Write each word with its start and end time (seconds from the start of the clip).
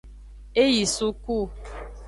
E 0.61 0.63
yi 0.75 0.83
suku. 0.95 1.37